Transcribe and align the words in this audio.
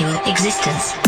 or 0.00 0.20
existence. 0.28 1.03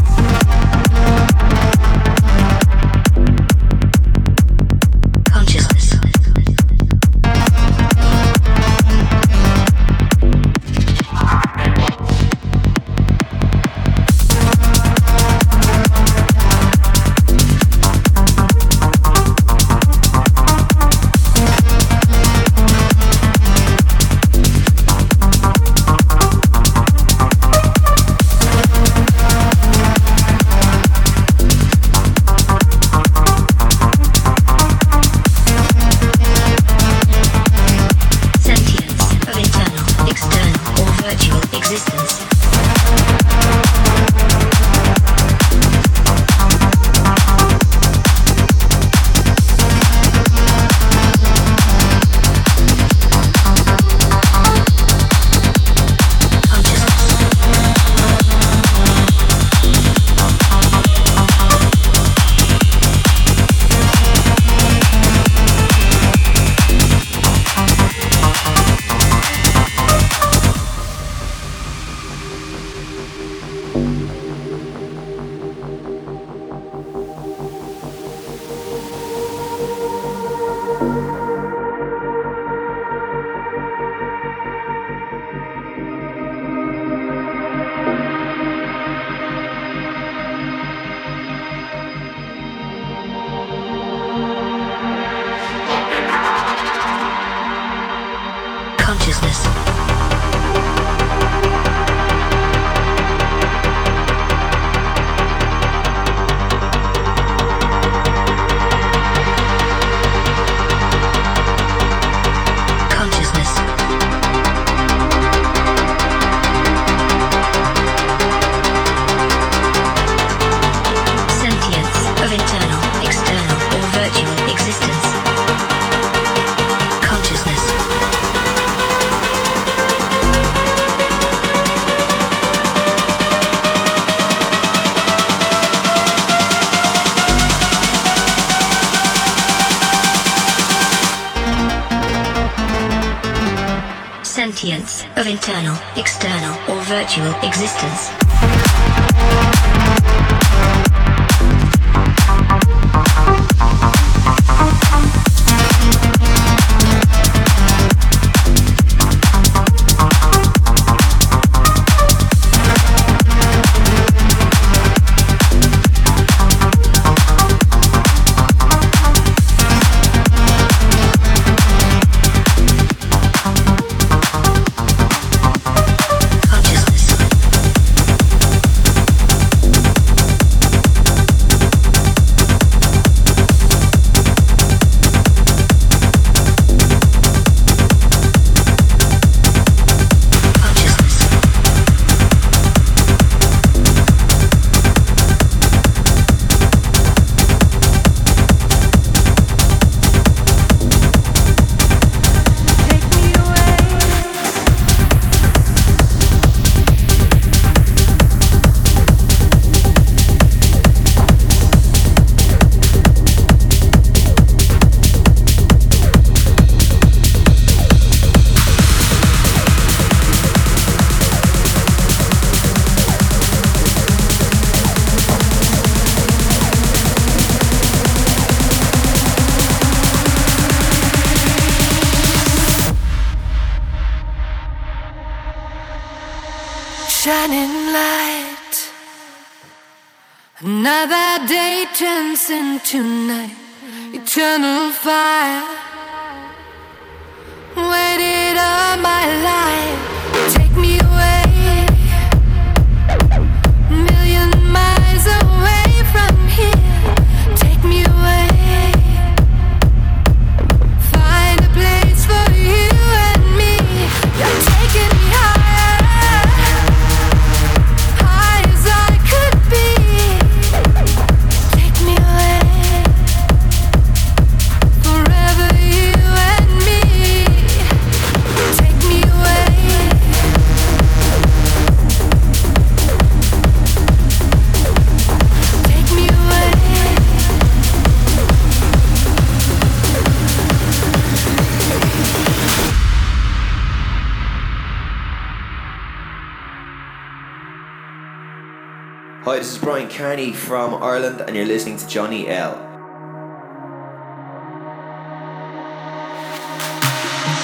Carney 300.16 300.50
from 300.50 300.94
Ireland, 300.94 301.42
and 301.42 301.54
you're 301.54 301.66
listening 301.66 301.98
to 301.98 302.08
Johnny 302.08 302.48
L. 302.48 302.72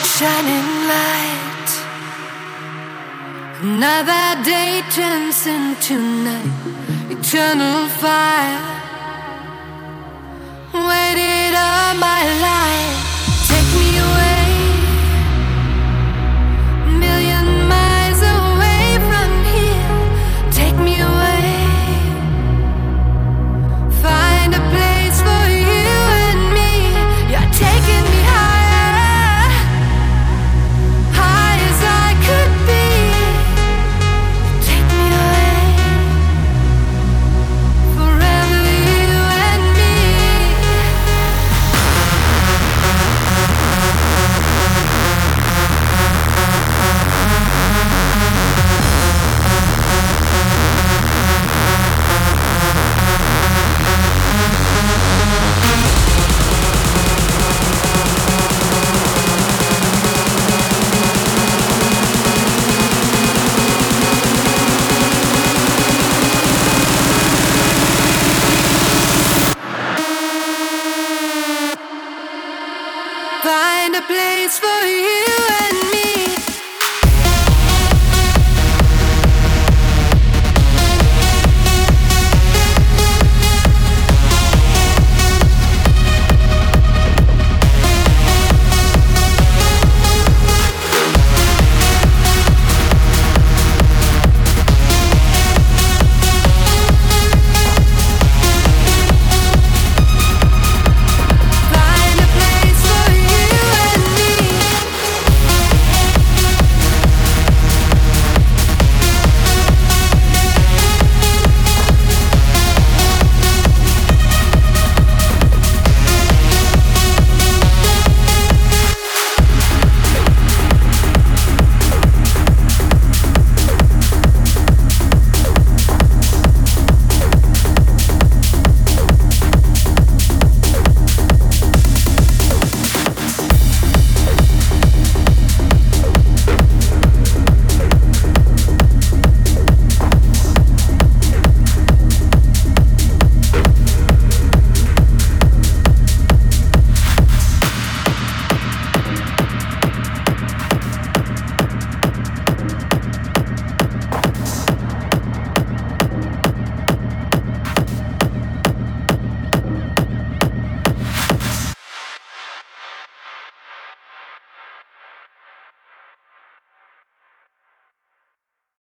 Shining 0.05 0.69
light. 0.93 1.71
Another 3.63 4.45
day 4.45 4.83
turns 4.91 5.47
into 5.47 5.97
night. 5.97 6.53
Eternal 7.09 7.89
fire. 7.89 8.61
Waited 10.75 11.55
all 11.57 11.95
my 11.95 12.23
life. 12.43 13.12